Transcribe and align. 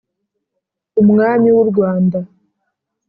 umwami 1.01 1.49
w'u 1.55 1.63
rwanda; 1.69 2.19